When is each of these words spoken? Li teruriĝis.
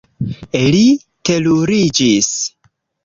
Li 0.75 0.79
teruriĝis. 1.31 2.33